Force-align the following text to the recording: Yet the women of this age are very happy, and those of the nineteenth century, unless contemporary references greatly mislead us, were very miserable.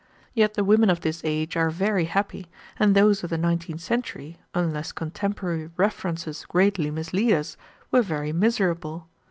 Yet 0.33 0.55
the 0.55 0.63
women 0.63 0.89
of 0.89 1.01
this 1.01 1.21
age 1.23 1.55
are 1.55 1.69
very 1.69 2.05
happy, 2.05 2.47
and 2.79 2.95
those 2.95 3.23
of 3.23 3.29
the 3.29 3.37
nineteenth 3.37 3.81
century, 3.81 4.39
unless 4.55 4.91
contemporary 4.91 5.69
references 5.77 6.43
greatly 6.45 6.89
mislead 6.89 7.33
us, 7.33 7.55
were 7.91 8.01
very 8.01 8.33
miserable. 8.33 9.07